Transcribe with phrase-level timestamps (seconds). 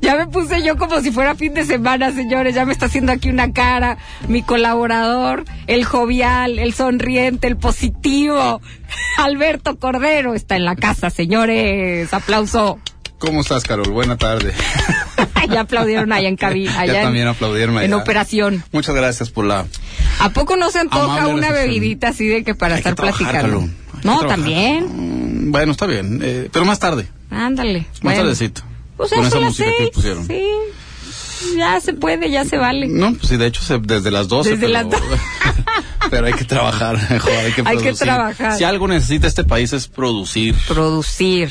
[0.00, 2.54] Ya me puse yo como si fuera fin de semana, señores.
[2.54, 3.98] Ya me está haciendo aquí una cara.
[4.28, 8.60] Mi colaborador, el jovial, el sonriente, el positivo.
[9.18, 12.12] Alberto Cordero está en la casa, señores.
[12.12, 12.78] Aplauso.
[13.18, 13.90] ¿Cómo estás, Carol?
[13.90, 14.54] Buena tarde.
[15.50, 16.86] ya aplaudieron allá en cabina.
[16.86, 17.84] ya también aplaudieron allá.
[17.84, 18.64] En operación.
[18.72, 19.66] Muchas gracias por la.
[20.20, 23.68] ¿A poco no se antoja una bebidita así de que para estar platicando?
[24.04, 25.48] No, también.
[25.48, 26.20] Mm, bueno, está bien.
[26.22, 27.06] Eh, pero más tarde.
[27.30, 27.86] Ándale.
[28.02, 28.62] Más tardecito.
[29.00, 30.26] Pues con esa música que pusieron.
[30.26, 30.44] Sí.
[31.56, 32.86] Ya se puede, ya se vale.
[32.86, 34.50] No, pues sí, de hecho, desde las 12.
[34.50, 35.06] Desde las 12.
[36.10, 38.58] pero hay que trabajar, mejor, hay que Hay que trabajar.
[38.58, 40.54] Si algo necesita este país es producir.
[40.68, 41.48] Producir.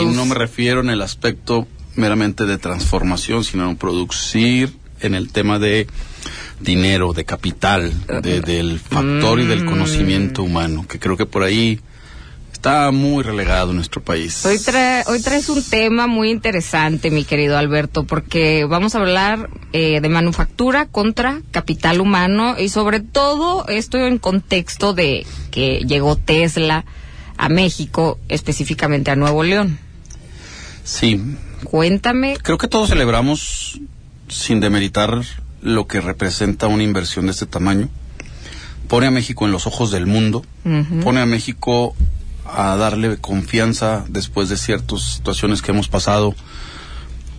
[0.00, 5.58] Y no me refiero en el aspecto meramente de transformación, sino producir en el tema
[5.58, 5.88] de
[6.60, 9.68] dinero, de capital, del factor y del mm.
[9.68, 11.80] conocimiento humano, que creo que por ahí
[12.62, 14.46] está muy relegado nuestro país.
[14.46, 14.56] Hoy,
[15.06, 20.08] hoy traes un tema muy interesante, mi querido Alberto, porque vamos a hablar eh, de
[20.08, 26.84] manufactura contra capital humano y sobre todo esto en contexto de que llegó Tesla
[27.36, 29.80] a México, específicamente a Nuevo León.
[30.84, 31.20] Sí.
[31.64, 32.36] Cuéntame.
[32.40, 33.80] Creo que todos celebramos,
[34.28, 35.20] sin demeritar
[35.62, 37.88] lo que representa una inversión de este tamaño.
[38.86, 40.44] Pone a México en los ojos del mundo,
[41.02, 41.96] pone a México
[42.46, 46.34] a darle confianza después de ciertas situaciones que hemos pasado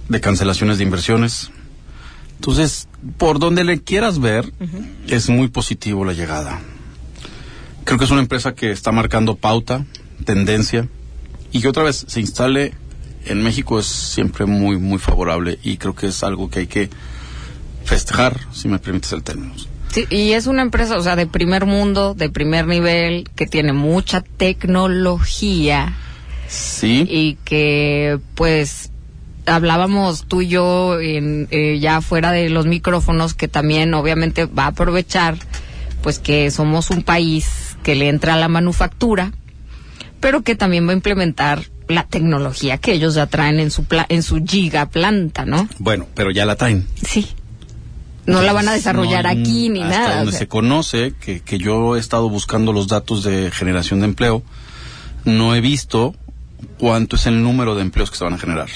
[0.09, 1.52] de cancelaciones de inversiones.
[2.36, 2.88] Entonces,
[3.18, 4.52] por donde le quieras ver,
[5.08, 6.62] es muy positivo la llegada.
[7.84, 9.86] Creo que es una empresa que está marcando pauta,
[10.26, 10.88] tendencia,
[11.52, 12.74] y que otra vez se instale
[13.26, 16.90] en México es siempre muy, muy favorable y creo que es algo que hay que
[17.86, 19.54] festejar, si me permites el término.
[19.94, 23.74] Sí, y es una empresa, o sea, de primer mundo, de primer nivel, que tiene
[23.74, 25.94] mucha tecnología.
[26.48, 27.06] Sí.
[27.08, 28.90] Y que, pues,
[29.46, 34.64] hablábamos tú y yo en, eh, ya fuera de los micrófonos, que también obviamente va
[34.64, 35.38] a aprovechar,
[36.02, 39.32] pues, que somos un país que le entra a la manufactura,
[40.20, 44.24] pero que también va a implementar la tecnología que ellos ya traen en su en
[44.24, 45.68] su giga planta, ¿no?
[45.78, 46.88] Bueno, pero ya la traen.
[47.08, 47.28] Sí
[48.25, 50.17] no la van a desarrollar aquí ni hasta nada.
[50.17, 54.44] Donde se conoce, que, que yo he estado buscando los datos de generación de empleo,
[55.25, 56.16] no he visto
[56.78, 58.69] cuánto es el número de empleos que se van a generar.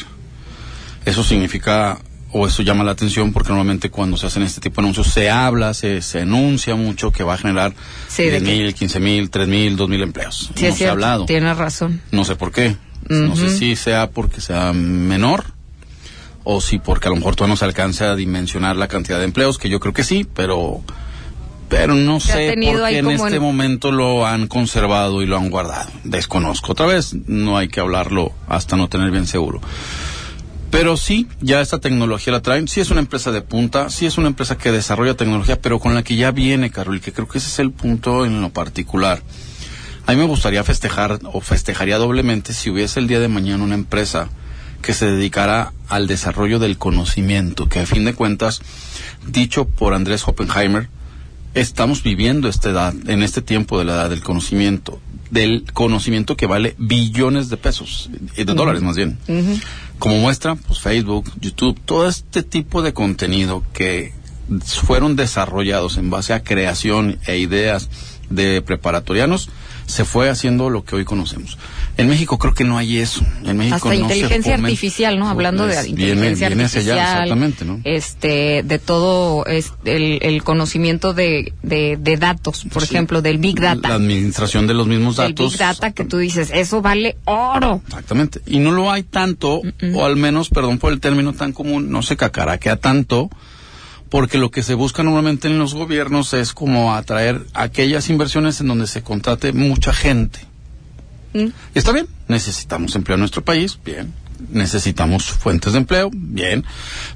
[1.06, 2.00] Eso significa,
[2.32, 5.30] o eso llama la atención, porque normalmente cuando se hacen este tipo de anuncios se
[5.30, 7.74] habla, se, se anuncia mucho que va a generar
[8.10, 10.52] sí, 10 mil, 15 mil, 3 mil, 2 mil empleos.
[10.56, 11.26] Sí, no se ha hablado.
[11.26, 12.02] Tienes razón.
[12.12, 12.76] No sé por qué.
[13.10, 15.57] No sé si sea porque sea menor
[16.50, 19.26] o si porque a lo mejor todavía no se alcanza a dimensionar la cantidad de
[19.26, 20.82] empleos, que yo creo que sí, pero
[21.68, 25.90] pero no sé por qué en este momento lo han conservado y lo han guardado.
[26.06, 26.72] Desconozco.
[26.72, 29.60] Otra vez, no hay que hablarlo hasta no tener bien seguro.
[30.72, 32.70] Pero sí, ya esta tecnología la traen.
[32.70, 35.96] Sí es una empresa de punta, sí es una empresa que desarrolla tecnología, pero con
[35.96, 38.52] la que ya viene, Carol, y que creo que ese es el punto en lo
[38.52, 39.22] particular.
[40.06, 43.76] A mí me gustaría festejar, o festejaría doblemente, si hubiese el día de mañana una
[43.76, 44.30] empresa
[44.82, 48.62] que se dedicara al desarrollo del conocimiento, que a fin de cuentas,
[49.28, 50.90] dicho por Andrés Oppenheimer,
[51.54, 55.00] estamos viviendo esta edad, en este tiempo de la edad del conocimiento,
[55.32, 59.18] del conocimiento que vale billones de pesos, de dólares más bien.
[60.00, 64.14] Como muestra, pues Facebook, YouTube, todo este tipo de contenido que
[64.66, 67.90] fueron desarrollados en base a creación e ideas
[68.30, 69.50] de preparatorianos,
[69.88, 71.58] se fue haciendo lo que hoy conocemos.
[71.96, 73.26] En México creo que no hay eso.
[73.46, 75.30] En México Hasta inteligencia artificial, ¿no?
[75.30, 76.98] Hablando de inteligencia artificial.
[77.00, 77.80] exactamente, ¿no?
[77.86, 83.60] Este, de todo es el, el, conocimiento de, de, de, datos, por ejemplo, del Big
[83.60, 83.88] Data.
[83.88, 85.40] La administración de los mismos datos.
[85.40, 87.82] El Big Data que tú dices, eso vale oro.
[87.88, 88.42] Exactamente.
[88.46, 89.62] Y no lo hay tanto,
[89.96, 93.30] o al menos, perdón por el término tan común, no se cacaraquea tanto
[94.10, 98.68] porque lo que se busca normalmente en los gobiernos es como atraer aquellas inversiones en
[98.68, 100.40] donde se contrate mucha gente.
[101.34, 101.48] ¿Mm?
[101.76, 104.14] Está bien, necesitamos empleo en nuestro país, bien.
[104.52, 106.64] Necesitamos fuentes de empleo, bien.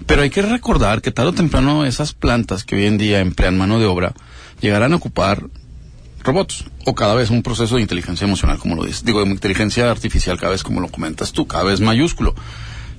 [0.05, 3.57] Pero hay que recordar que tarde o temprano esas plantas que hoy en día emplean
[3.57, 4.13] mano de obra
[4.59, 5.45] llegarán a ocupar
[6.23, 9.05] robots o cada vez un proceso de inteligencia emocional, como lo dices.
[9.05, 12.33] Digo, de inteligencia artificial cada vez como lo comentas tú, cada vez mayúsculo.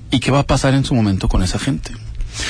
[0.09, 1.91] ¿Y qué va a pasar en su momento con esa gente?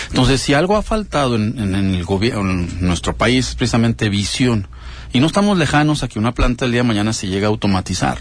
[0.10, 4.68] Entonces, si algo ha faltado en, el gobierno, en nuestro país, es precisamente visión.
[5.12, 7.50] Y no estamos lejanos a que una planta el día de mañana se llegue a
[7.50, 8.20] automatizar.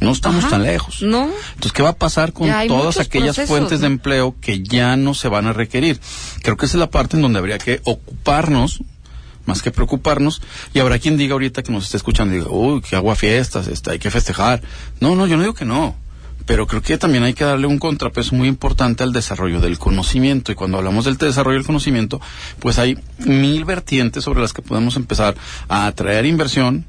[0.00, 1.02] No estamos tan lejos.
[1.02, 1.24] No.
[1.24, 5.28] Entonces, ¿qué va a pasar con todas aquellas fuentes de empleo que ya no se
[5.28, 6.00] van a requerir?
[6.42, 8.80] Creo que esa es la parte en donde habría que ocuparnos
[9.46, 10.40] más que preocuparnos.
[10.72, 13.92] Y habrá quien diga ahorita que nos está escuchando, diga, uy, que agua fiestas, este,
[13.92, 14.62] hay que festejar.
[15.00, 15.96] No, no, yo no digo que no.
[16.46, 20.52] Pero creo que también hay que darle un contrapeso muy importante al desarrollo del conocimiento.
[20.52, 22.20] Y cuando hablamos del desarrollo del conocimiento,
[22.58, 25.34] pues hay mil vertientes sobre las que podemos empezar
[25.68, 26.84] a atraer inversión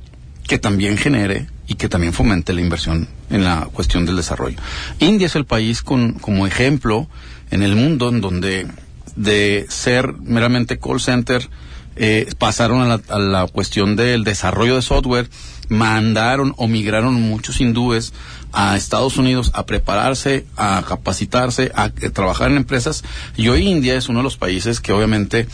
[0.48, 4.58] que también genere y que también fomente la inversión en la cuestión del desarrollo.
[5.00, 7.08] India es el país con, como ejemplo
[7.52, 8.68] en el mundo en donde
[9.16, 11.50] de ser meramente call center
[11.96, 15.30] eh, pasaron a la, a la cuestión del desarrollo de software,
[15.70, 18.14] mandaron o migraron muchos hindúes
[18.54, 23.04] a Estados Unidos a prepararse, a capacitarse, a, trabajar en empresas.
[23.38, 25.48] Y hoy India es uno de los países que obviamente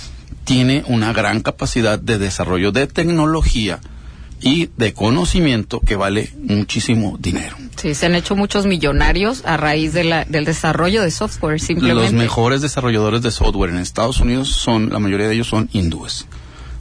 [0.44, 3.80] tiene una gran capacidad de desarrollo de tecnología
[4.40, 7.58] y de conocimiento que vale muchísimo dinero.
[7.76, 12.04] Sí, se han hecho muchos millonarios a raíz de la, del desarrollo de software, simplemente.
[12.04, 16.28] Los mejores desarrolladores de software en Estados Unidos son, la mayoría de ellos son hindúes.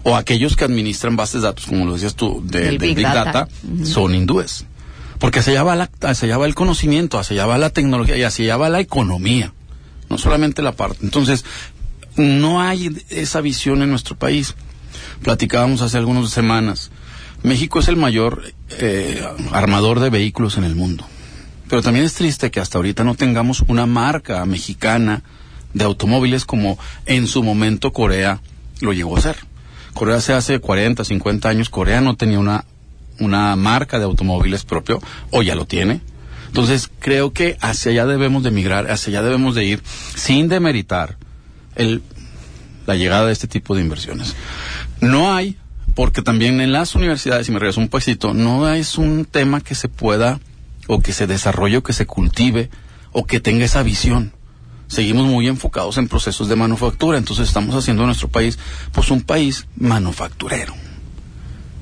[0.03, 3.49] O aquellos que administran bases de datos, como lo decías tú, de, Big, Data,
[3.83, 4.65] son hindúes.
[5.19, 8.17] Porque hacia allá, va la, hacia allá va el conocimiento, hacia allá va la tecnología
[8.17, 9.53] y hacia allá la economía.
[10.09, 10.99] No solamente la parte.
[11.03, 11.45] Entonces,
[12.17, 14.55] no hay esa visión en nuestro país.
[15.23, 16.91] Platicábamos hace algunas semanas.
[17.43, 21.07] México es el mayor eh, armador de vehículos en el mundo.
[21.69, 25.23] Pero también es triste que hasta ahorita no tengamos una marca mexicana
[25.75, 28.41] de automóviles como en su momento Corea
[28.81, 29.37] lo llegó a ser.
[29.93, 32.65] Corea se hace 40, 50 años, Corea no tenía una
[33.19, 36.01] una marca de automóviles propio o ya lo tiene.
[36.49, 39.83] Entonces creo que hacia allá debemos de migrar, hacia allá debemos de ir
[40.15, 41.17] sin demeritar
[41.75, 42.03] el,
[42.87, 44.35] la llegada de este tipo de inversiones.
[45.01, 45.57] No hay,
[45.95, 49.75] porque también en las universidades, y me regreso un poquito, no es un tema que
[49.75, 50.41] se pueda
[50.87, 52.71] o que se desarrolle o que se cultive
[53.13, 54.33] o que tenga esa visión.
[54.89, 58.59] Seguimos muy enfocados en procesos de manufactura, entonces estamos haciendo nuestro país
[58.93, 60.75] pues un país manufacturero.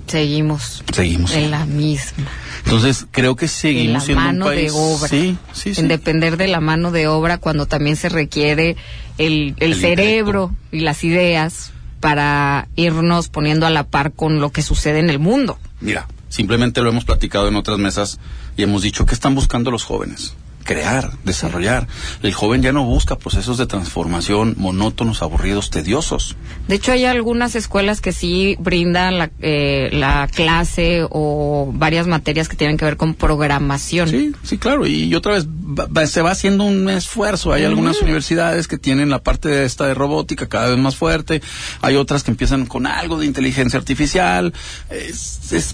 [0.06, 0.84] Seguimos.
[0.92, 1.32] Seguimos.
[1.32, 2.26] En la misma.
[2.64, 5.08] Entonces, creo que seguimos en la mano de obra.
[5.08, 8.76] Sí, sí, En depender de la mano de obra cuando también se requiere
[9.18, 14.62] el, el, cerebro y las ideas para irnos poniendo a la par con lo que
[14.62, 15.58] sucede en el mundo.
[15.80, 18.18] Mira, simplemente lo hemos platicado en otras mesas
[18.56, 20.34] y hemos dicho que están buscando los jóvenes
[20.64, 21.86] crear, desarrollar.
[22.22, 26.36] El joven ya no busca procesos de transformación monótonos, aburridos, tediosos.
[26.66, 32.48] De hecho, hay algunas escuelas que sí brindan la, eh, la clase o varias materias
[32.48, 34.08] que tienen que ver con programación.
[34.08, 34.86] Sí, sí, claro.
[34.86, 37.52] Y, otra vez se va haciendo un esfuerzo.
[37.52, 41.42] Hay algunas universidades que tienen la parte de esta de robótica cada vez más fuerte.
[41.82, 44.52] Hay otras que empiezan con algo de inteligencia artificial.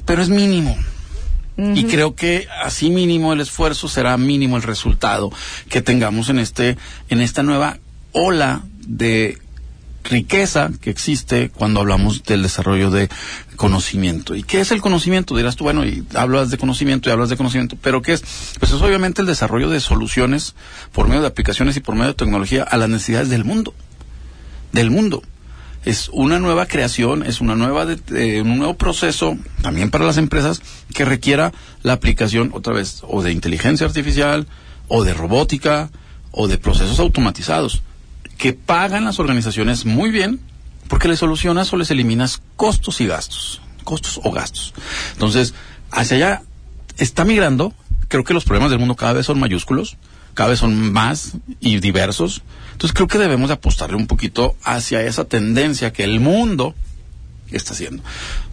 [0.05, 0.77] pero es mínimo.
[1.75, 5.31] Y creo que así mínimo el esfuerzo será mínimo el resultado
[5.69, 6.77] que tengamos en este,
[7.09, 7.79] en esta nueva
[8.13, 9.39] ola de
[10.05, 13.09] riqueza que existe cuando hablamos del desarrollo de
[13.57, 14.35] conocimiento.
[14.35, 15.37] ¿Y qué es el conocimiento?
[15.37, 18.23] Dirás tú, bueno, y hablas de conocimiento y hablas de conocimiento, pero ¿qué es?
[18.59, 20.55] Pues es obviamente el desarrollo de soluciones
[20.93, 23.75] por medio de aplicaciones y por medio de tecnología a las necesidades del mundo.
[24.73, 25.23] Del mundo
[25.85, 30.61] es una nueva creación, es una nueva un nuevo proceso también para las empresas
[30.95, 34.47] que requiera la aplicación otra vez o de inteligencia artificial
[34.89, 35.91] o de robótica
[36.33, 37.83] o de procesos automatizados
[38.37, 40.41] que pagan las organizaciones muy bien
[40.89, 44.75] porque les solucionas o les eliminas costos y gastos, costos o gastos.
[45.13, 45.55] Entonces,
[45.91, 46.43] hacia allá
[46.99, 47.73] está migrando,
[48.09, 49.97] creo que los problemas del mundo cada vez son mayúsculos,
[50.35, 52.43] cada vez son más y diversos
[52.81, 56.75] entonces creo que debemos apostarle un poquito hacia esa tendencia que el mundo
[57.51, 58.03] está haciendo.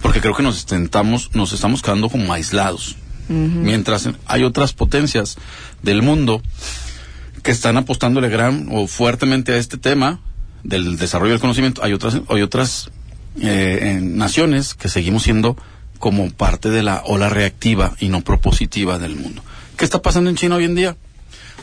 [0.02, 2.98] Porque creo que nos estamos, nos estamos quedando como aislados.
[3.30, 5.38] Mientras hay otras potencias
[5.82, 6.42] del mundo
[7.42, 10.20] que están apostándole gran o fuertemente a este tema
[10.62, 12.92] del desarrollo del conocimiento, hay otras, hay otras
[13.40, 15.56] eh, naciones que seguimos siendo
[16.00, 19.42] como parte de la ola reactiva y no propositiva del mundo.
[19.78, 20.98] ¿Qué está pasando en China hoy en día?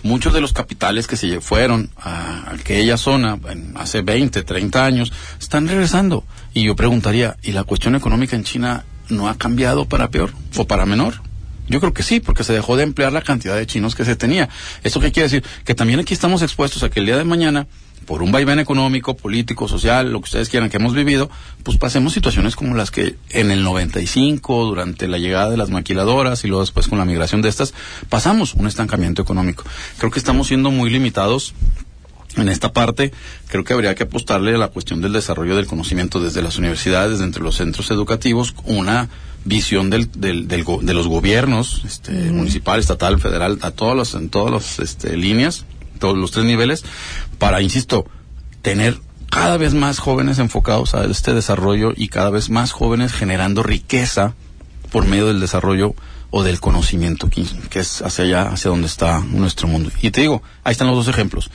[0.02, 3.38] Muchos de los capitales que se fueron a aquella zona
[3.74, 6.24] hace 20, 30 años, están regresando.
[6.52, 10.66] Y yo preguntaría, ¿y la cuestión económica en China no ha cambiado para peor o
[10.66, 11.14] para menor?
[11.66, 14.16] Yo creo que sí, porque se dejó de emplear la cantidad de chinos que se
[14.16, 14.50] tenía.
[14.82, 15.44] ¿Eso qué quiere decir?
[15.64, 17.66] Que también aquí estamos expuestos a que el día de mañana
[18.06, 21.30] por un vaivén económico, político, social, lo que ustedes quieran que hemos vivido,
[21.62, 26.44] pues pasemos situaciones como las que en el 95, durante la llegada de las maquiladoras
[26.44, 27.74] y luego después con la migración de estas,
[28.08, 29.64] pasamos un estancamiento económico.
[29.98, 31.54] Creo que estamos siendo muy limitados
[32.36, 33.12] en esta parte.
[33.48, 37.18] Creo que habría que apostarle a la cuestión del desarrollo del conocimiento desde las universidades,
[37.18, 39.08] desde los centros educativos, una
[39.44, 44.30] visión del, del, del de los gobiernos este, municipal, estatal, federal, a todos los, en
[44.30, 45.66] todas las este, líneas,
[45.98, 46.84] todos los tres niveles,
[47.38, 48.06] para, insisto,
[48.62, 48.98] tener
[49.30, 54.34] cada vez más jóvenes enfocados a este desarrollo y cada vez más jóvenes generando riqueza
[54.92, 55.94] por medio del desarrollo
[56.30, 59.90] o del conocimiento, que, es hacia allá, hacia donde está nuestro mundo.
[60.02, 61.50] Y te digo, ahí están los dos ejemplos,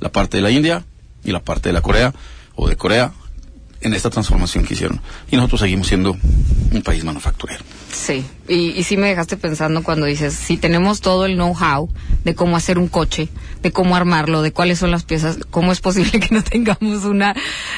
[0.00, 0.84] la parte de la India
[1.24, 2.14] y la parte de la Corea,
[2.54, 3.12] o de Corea,
[3.80, 5.00] en esta transformación que hicieron.
[5.30, 6.16] Y nosotros seguimos siendo
[6.72, 7.62] un país manufacturero.
[7.92, 11.88] Sí, y, y sí me dejaste pensando cuando dices, si tenemos todo el know-how
[12.24, 13.28] de cómo hacer un coche,
[13.62, 17.34] de cómo armarlo, de cuáles son las piezas, ¿cómo es posible que no tengamos una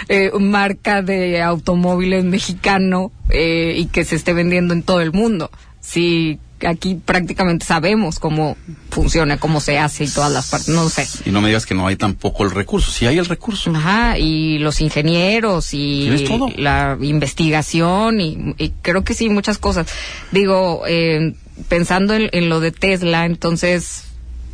[0.09, 5.51] eh, marca de automóviles mexicano eh, y que se esté vendiendo en todo el mundo?
[5.81, 8.57] Sí, aquí prácticamente sabemos cómo
[8.91, 11.07] funciona, cómo se hace y todas las partes, no sé.
[11.25, 13.71] Y no me digas que no hay tampoco el recurso, si hay el recurso.
[13.75, 16.27] Ajá, y los ingenieros y
[16.57, 19.87] la investigación y, creo que sí, muchas cosas.
[20.33, 21.35] Digo, eh,
[21.69, 24.05] pensando en, lo de Tesla, entonces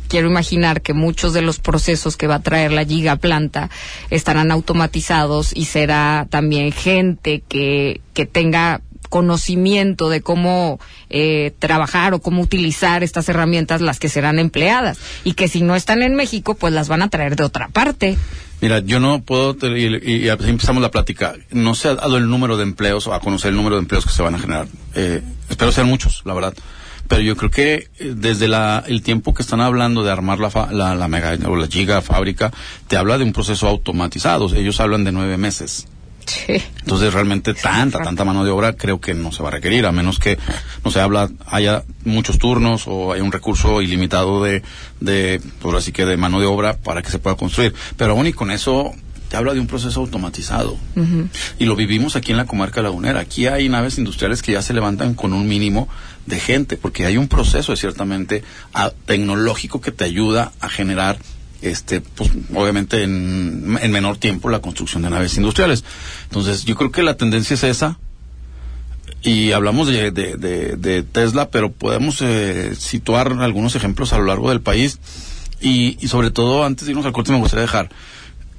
[0.07, 3.69] quiero imaginar que muchos de los procesos que va a traer la giga planta
[4.09, 12.19] estarán automatizados y será también gente que, que tenga conocimiento de cómo eh, trabajar o
[12.19, 16.55] cómo utilizar estas herramientas las que serán empleadas y que si no están en México
[16.55, 18.17] pues las van a traer de otra parte.
[18.59, 22.57] Mira, yo no puedo, y, y empezamos la plática, no se ha dado el número
[22.57, 24.67] de empleos o a conocer el número de empleos que se van a generar.
[24.95, 26.55] Eh, espero sean muchos, la verdad.
[27.07, 30.49] Pero yo creo que eh, desde la, el tiempo que están hablando de armar la,
[30.71, 32.51] la, la mega o la giga fábrica,
[32.87, 34.53] te habla de un proceso automatizado.
[34.55, 35.87] Ellos hablan de nueve meses.
[36.47, 39.91] Entonces realmente tanta, tanta mano de obra creo que no se va a requerir, a
[39.91, 40.37] menos que,
[40.83, 44.63] no se habla, haya muchos turnos o hay un recurso ilimitado de,
[44.99, 47.73] de, por así que de mano de obra para que se pueda construir.
[47.97, 48.93] Pero aún y con eso,
[49.29, 50.77] te habla de un proceso automatizado.
[51.59, 53.19] Y lo vivimos aquí en la comarca lagunera.
[53.19, 55.89] Aquí hay naves industriales que ya se levantan con un mínimo
[56.25, 58.43] de gente, porque hay un proceso ciertamente
[59.05, 61.17] tecnológico que te ayuda a generar
[61.61, 65.83] este, pues obviamente en, menor tiempo la construcción de naves industriales.
[66.23, 67.99] Entonces, yo creo que la tendencia es esa.
[69.23, 74.61] Y hablamos de, de, Tesla, pero podemos eh, situar algunos ejemplos a lo largo del
[74.61, 74.99] país.
[75.59, 77.89] Y, y sobre todo, antes de irnos al corte, me gustaría dejar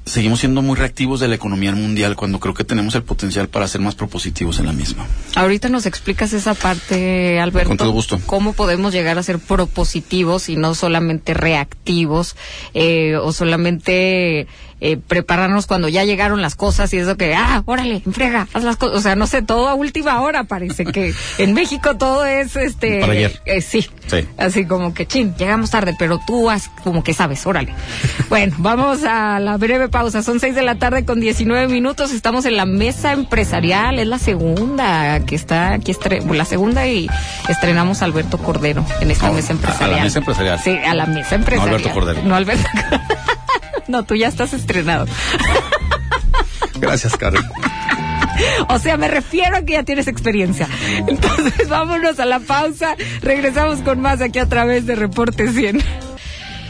[0.09, 3.69] seguimos siendo muy reactivos de la economía mundial cuando creo que tenemos el potencial para
[3.69, 5.07] ser más propositivos en la misma.
[5.37, 7.69] Ahorita nos explicas esa parte, Alberto.
[7.69, 8.19] Con todo gusto.
[8.27, 12.37] ¿Cómo podemos llegar a ser propositivos y no solamente reactivos
[12.75, 14.49] eh, o solamente
[14.81, 18.77] eh, prepararnos cuando ya llegaron las cosas y eso que, ah, órale, enfrega, haz las
[18.77, 18.97] cosas.
[18.97, 23.01] O sea, no sé, todo a última hora parece que en México todo es este.
[23.01, 23.41] Para ayer.
[23.45, 23.89] Eh, sí,
[24.37, 27.75] Así como que, chin, llegamos tarde, pero tú has, como que sabes, órale.
[28.29, 30.23] bueno, vamos a la breve pausa.
[30.23, 32.13] Son seis de la tarde con 19 minutos.
[32.13, 33.99] Estamos en la mesa empresarial.
[33.99, 35.95] Es la segunda que está aquí,
[36.33, 37.09] la segunda y
[37.49, 39.93] estrenamos a Alberto Cordero en esta mesa empresarial.
[39.93, 40.61] A la mesa empresarial.
[40.61, 41.71] Sí, a la mesa empresarial.
[41.71, 42.23] No Alberto Cordero.
[42.23, 42.69] No Alberto
[43.93, 45.07] No, tú ya estás estrenado.
[46.81, 47.43] Gracias, Karen.
[48.69, 50.69] O sea, me refiero a que ya tienes experiencia.
[51.09, 52.95] Entonces, vámonos a la pausa.
[53.21, 55.83] Regresamos con más aquí a través de Reporte 100.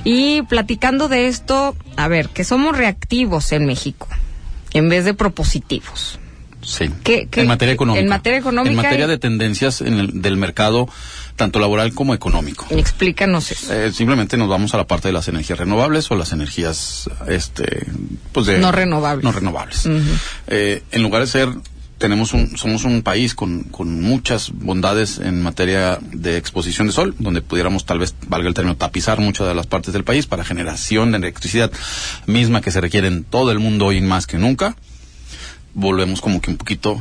[0.04, 4.08] Y platicando de esto, a ver, que somos reactivos en México
[4.72, 6.18] en vez de propositivos.
[6.68, 6.90] Sí.
[7.32, 8.02] en materia económica.
[8.02, 8.70] En materia económica.
[8.70, 10.88] En materia de tendencias en el, del mercado
[11.34, 12.66] tanto laboral como económico.
[12.68, 13.72] Explícanos eso.
[13.72, 17.86] Eh, simplemente nos vamos a la parte de las energías renovables o las energías, este,
[18.32, 19.24] pues de no renovables.
[19.24, 19.88] No renovables.
[20.48, 21.48] Eh, en lugar de ser
[21.98, 27.14] tenemos un, somos un país con, con muchas bondades en materia de exposición de sol,
[27.18, 30.44] donde pudiéramos tal vez, valga el término, tapizar muchas de las partes del país para
[30.44, 31.70] generación de electricidad
[32.26, 34.76] misma que se requiere en todo el mundo hoy más que nunca.
[35.80, 37.00] Volvemos como que un poquito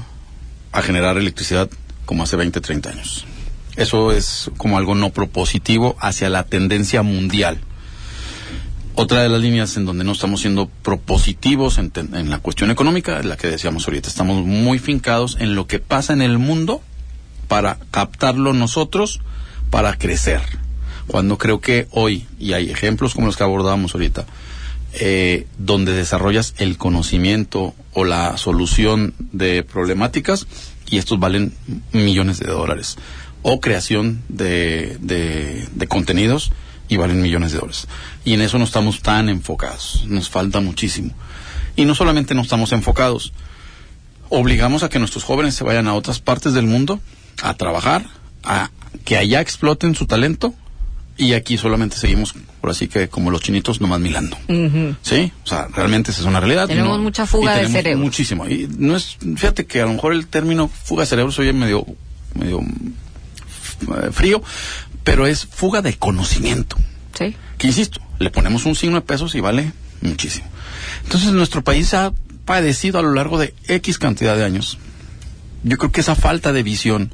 [0.72, 1.68] a generar electricidad
[2.06, 3.26] como hace 20, 30 años.
[3.76, 7.58] Eso es como algo no propositivo hacia la tendencia mundial.
[8.94, 11.92] Otra de las líneas en donde no estamos siendo propositivos en,
[12.30, 14.10] la cuestión económica es la que decíamos ahorita.
[14.10, 16.84] Estamos muy fincados en lo que pasa en el mundo
[17.48, 19.22] para captarlo nosotros,
[19.72, 20.42] para crecer.
[21.08, 24.28] Cuando creo que hoy, y hay ejemplos como los que abordábamos ahorita,
[24.94, 30.48] eh, donde desarrollas el conocimiento o la solución de problemáticas
[30.90, 31.54] y estos valen
[31.92, 32.98] millones de dólares
[33.42, 36.52] o creación de, de, contenidos
[36.88, 37.88] y valen millones de dólares.
[38.26, 41.14] Y en eso no estamos tan enfocados, nos falta muchísimo.
[41.76, 43.34] Y no solamente no estamos enfocados,
[44.30, 47.00] obligamos a que nuestros jóvenes se vayan a otras partes del mundo
[47.44, 48.06] a trabajar,
[48.44, 48.72] a
[49.06, 50.54] que allá exploten su talento
[51.18, 54.38] y aquí solamente seguimos, por así que como los chinitos, nomás milando.
[55.02, 55.32] ¿Sí?
[55.44, 56.68] O sea, realmente esa es una realidad.
[56.68, 58.04] Tenemos mucha fuga de cerebro.
[58.04, 58.48] Muchísimo.
[58.48, 61.54] Y no es, fíjate que a lo mejor el término fuga de cerebro se oye
[61.54, 61.86] medio,
[62.36, 64.44] medio eh, frío,
[65.04, 66.78] pero es fuga de conocimiento.
[67.18, 67.36] Sí.
[67.58, 69.72] Que insisto, le ponemos un signo de pesos y vale
[70.02, 70.48] muchísimo.
[71.04, 72.14] Entonces nuestro país ha
[72.46, 74.78] padecido a lo largo de X cantidad de años.
[75.64, 77.12] Yo creo que esa falta de visión,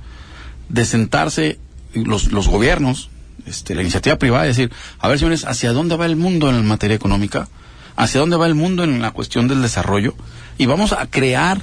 [0.67, 1.57] de sentarse
[1.93, 3.09] los, los gobiernos,
[3.45, 6.65] este, la iniciativa privada, es decir, a ver, señores, ¿hacia dónde va el mundo en
[6.65, 7.47] materia económica?
[7.95, 10.15] ¿Hacia dónde va el mundo en la cuestión del desarrollo?
[10.57, 11.61] Y vamos a crear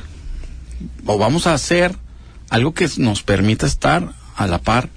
[1.07, 1.97] o vamos a hacer
[2.50, 4.89] algo que nos permita estar a la par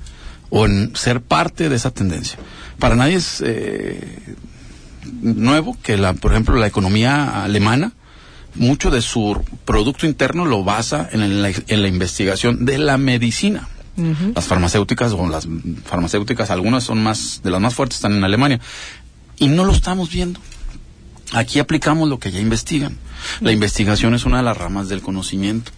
[0.49, 2.37] o en ser parte de esa tendencia.
[2.79, 4.35] Para nadie es eh,
[5.21, 7.93] nuevo que, la, por ejemplo, la economía alemana,
[8.55, 13.67] mucho de su producto interno lo basa en la, en la investigación de la medicina.
[13.95, 15.47] Las farmacéuticas o las
[15.85, 18.59] farmacéuticas, algunas son más de las más fuertes, están en Alemania.
[19.37, 20.39] Y no lo estamos viendo.
[21.33, 22.97] Aquí aplicamos lo que ya investigan.
[23.41, 25.71] La investigación es una de las ramas del conocimiento.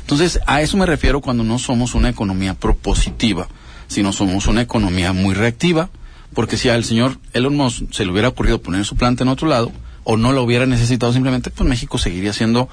[0.00, 3.48] Entonces, a eso me refiero cuando no somos una economía propositiva,
[3.88, 5.90] sino somos una economía muy reactiva,
[6.34, 9.48] porque si al señor Elon Musk se le hubiera ocurrido poner su planta en otro
[9.48, 9.72] lado,
[10.04, 12.68] o no lo hubiera necesitado simplemente, pues México seguiría siendo,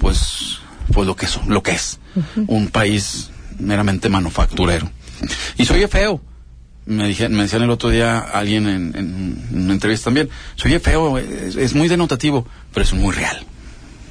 [0.00, 0.58] pues,
[0.92, 1.98] pues lo que es, lo que es,
[2.46, 4.90] un país meramente manufacturero.
[5.56, 6.20] Y soy feo.
[6.84, 11.74] Me, dije, me decían el otro día alguien en, una entrevista también, soy feo, es
[11.74, 13.44] muy denotativo, pero es muy real.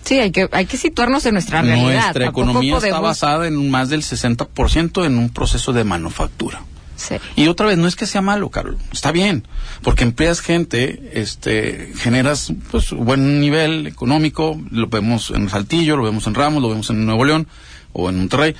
[0.04, 2.04] Sí, hay que, hay que situarnos en nuestra realidad.
[2.04, 6.62] Nuestra economía está basada en más del 60% en un proceso de manufactura.
[6.96, 7.16] Sí.
[7.36, 9.46] Y otra vez, no es que sea malo, Carlos, está bien,
[9.82, 16.28] porque empleas gente, este, generas pues buen nivel económico, lo vemos en Saltillo, lo vemos
[16.28, 17.48] en Ramos, lo vemos en Nuevo León
[17.92, 18.56] o en Monterrey,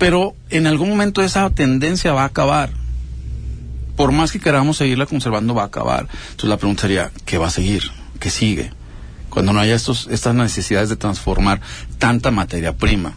[0.00, 2.70] pero en algún momento esa tendencia va a acabar.
[3.94, 6.08] Por más que queramos seguirla conservando, va a acabar.
[6.30, 7.84] Entonces la pregunta sería, ¿qué va a seguir?
[8.18, 8.72] ¿Qué sigue?
[9.30, 11.60] cuando no haya estos, estas necesidades de transformar
[11.98, 13.14] tanta materia prima.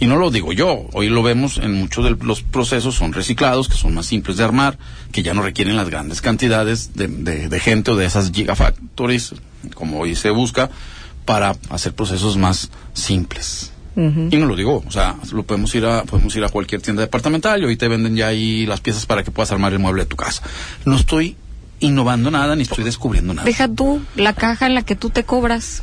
[0.00, 3.68] Y no lo digo yo, hoy lo vemos en muchos de los procesos, son reciclados,
[3.68, 4.76] que son más simples de armar,
[5.12, 9.34] que ya no requieren las grandes cantidades de, de, gente o de esas gigafactories,
[9.74, 10.68] como hoy se busca,
[11.24, 13.73] para hacer procesos más simples.
[13.96, 17.02] Y no lo digo, o sea, lo podemos ir a podemos ir a cualquier tienda
[17.02, 20.02] departamental y hoy te venden ya ahí las piezas para que puedas armar el mueble
[20.02, 20.42] de tu casa.
[20.84, 21.36] No estoy
[21.80, 23.44] innovando nada ni estoy descubriendo nada.
[23.44, 25.82] Deja tú la caja en la que tú te cobras.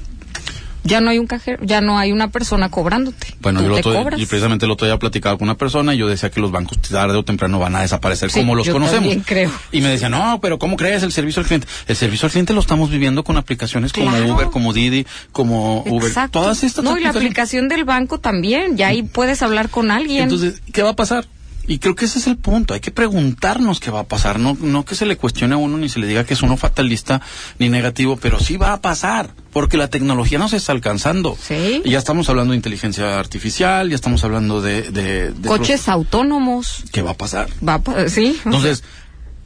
[0.84, 3.28] Ya no hay un cajero, ya no hay una persona cobrándote.
[3.40, 3.78] Bueno, yo,
[4.18, 7.16] y precisamente lo estoy platicado con una persona y yo decía que los bancos tarde
[7.18, 9.16] o temprano van a desaparecer como los conocemos.
[9.26, 9.52] creo.
[9.72, 11.68] Y me decía, no, pero ¿cómo crees el servicio al cliente?
[11.88, 16.12] El servicio al cliente lo estamos viviendo con aplicaciones como Uber, como Didi, como Uber.
[16.32, 20.24] Todas estas No, y la aplicación del banco también, ya ahí puedes hablar con alguien.
[20.24, 21.26] Entonces, ¿qué va a pasar?
[21.68, 22.74] Y creo que ese es el punto.
[22.74, 24.40] Hay que preguntarnos qué va a pasar.
[24.40, 26.58] No, no que se le cuestione a uno ni se le diga que es uno
[26.58, 27.22] fatalista
[27.60, 29.30] ni negativo, pero sí va a pasar.
[29.52, 31.38] Porque la tecnología nos está alcanzando.
[31.42, 31.82] Sí.
[31.84, 35.34] Y ya estamos hablando de inteligencia artificial, ya estamos hablando de.
[35.46, 36.84] Coches autónomos.
[36.92, 37.50] ¿Qué va a pasar?
[37.68, 38.40] Va sí.
[38.46, 38.84] Entonces.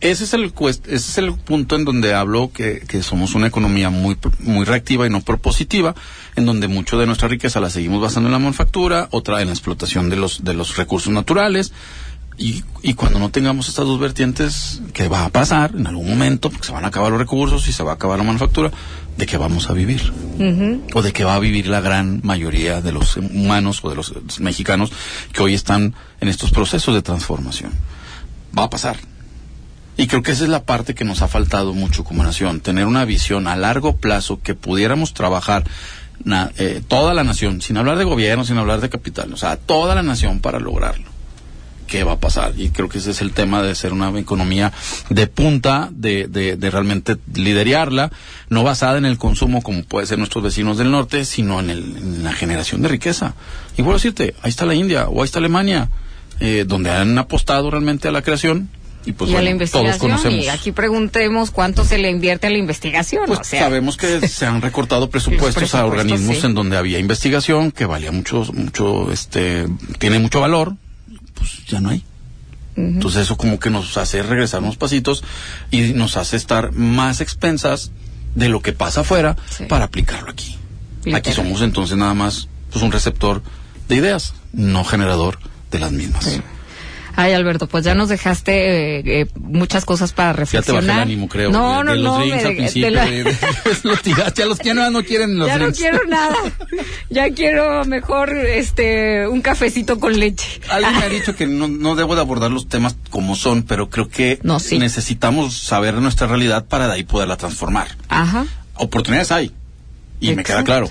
[0.06, 3.90] Ese es, el, ese es el punto en donde hablo que, que, somos una economía
[3.90, 5.96] muy, muy reactiva y no propositiva,
[6.36, 9.54] en donde mucho de nuestra riqueza la seguimos basando en la manufactura, otra en la
[9.54, 11.74] explotación de los, de los recursos naturales,
[12.38, 16.52] y, y, cuando no tengamos estas dos vertientes, ¿qué va a pasar en algún momento?
[16.52, 18.70] Porque se van a acabar los recursos y se va a acabar la manufactura,
[19.18, 20.14] ¿de qué vamos a vivir?
[20.94, 24.14] O de qué va a vivir la gran mayoría de los humanos o de los
[24.40, 24.92] mexicanos
[25.34, 27.72] que hoy están en estos procesos de transformación.
[28.56, 28.98] Va a pasar.
[29.98, 32.86] Y creo que esa es la parte que nos ha faltado mucho como nación, tener
[32.86, 35.64] una visión a largo plazo que pudiéramos trabajar
[36.58, 39.96] eh, toda la nación, sin hablar de gobierno, sin hablar de capital, o sea, toda
[39.96, 41.16] la nación para lograrlo
[41.86, 42.54] qué va a pasar.
[42.58, 44.74] Y creo que ese es el tema de ser una economía
[45.10, 48.12] de punta, de, de, realmente liderarla,
[48.50, 51.98] no basada en el consumo como puede ser nuestros vecinos del norte, sino en, el,
[51.98, 53.36] en la generación de riqueza.
[53.78, 55.90] Y vuelvo a decirte, ahí está la India o ahí está Alemania,
[56.40, 58.70] eh, donde han apostado realmente a la creación
[59.06, 60.32] y, pues, a la investigación.
[60.32, 63.24] Y aquí preguntemos cuánto se le invierte a la investigación.
[63.28, 68.12] Pues sabemos que se han recortado presupuestos, a organismos en donde había investigación que valía
[68.12, 69.68] mucho, mucho, este,
[70.00, 70.76] tiene mucho valor
[71.36, 72.04] pues ya no hay.
[72.76, 75.24] Entonces eso como que nos hace regresar unos pasitos
[75.72, 77.92] y nos hace estar más expensas
[78.34, 79.38] de lo que pasa afuera
[79.70, 80.58] para aplicarlo aquí.
[81.14, 83.42] Aquí somos entonces nada más pues un receptor
[83.88, 85.40] de ideas, no generador
[85.72, 86.42] de las mismas.
[87.16, 90.82] Ay, Alberto, pues ya nos dejaste eh, eh, muchas cosas para reflexionar.
[90.82, 91.52] Ya te bajé el ánimo, creo.
[91.52, 92.26] No, no, no.
[92.26, 92.90] Los al principio,
[93.84, 96.36] los tiraste, a los que no, no quieren los Ya no quiero nada.
[97.10, 100.60] Ya quiero mejor este un cafecito con leche.
[100.70, 103.90] Alguien me ha dicho que no, no debo de abordar los temas como son, pero
[103.90, 107.88] creo que necesitamos saber nuestra realidad para de ahí poderla transformar.
[108.10, 108.46] Ajá.
[108.76, 109.52] Oportunidades hay.
[110.20, 110.90] Y me queda claro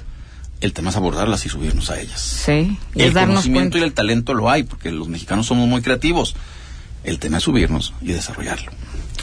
[0.61, 2.21] el tema es abordarlas y subirnos a ellas.
[2.21, 2.79] Sí.
[2.95, 6.35] Y el conocimiento y el talento lo hay, porque los mexicanos somos muy creativos.
[7.03, 8.73] El tema es subirnos y desarrollarlo.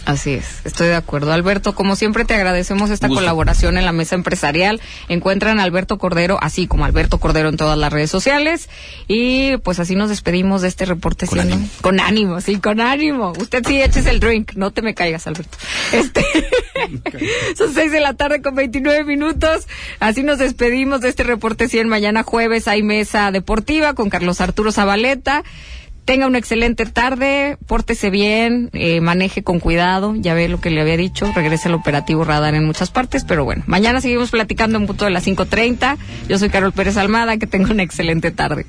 [0.05, 1.31] Así es, estoy de acuerdo.
[1.31, 4.81] Alberto, como siempre te agradecemos esta colaboración en la mesa empresarial.
[5.09, 8.67] Encuentran a Alberto Cordero, así como Alberto Cordero en todas las redes sociales.
[9.07, 11.27] Y pues así nos despedimos de este reporte.
[11.27, 11.69] Con, ánimo.
[11.81, 13.33] con ánimo, sí, con ánimo.
[13.39, 15.57] Usted sí eches el drink, no te me caigas, Alberto.
[15.91, 16.25] Este,
[17.55, 19.67] son seis de la tarde con 29 minutos.
[19.99, 21.87] Así nos despedimos de este reporte 100.
[21.87, 25.43] Mañana jueves hay mesa deportiva con Carlos Arturo Zabaleta.
[26.05, 30.81] Tenga una excelente tarde, pórtese bien, eh, maneje con cuidado, ya ve lo que le
[30.81, 34.87] había dicho, regrese al operativo radar en muchas partes, pero bueno, mañana seguimos platicando en
[34.87, 35.97] punto de las 5.30.
[36.27, 38.65] Yo soy Carol Pérez Almada, que tenga una excelente tarde.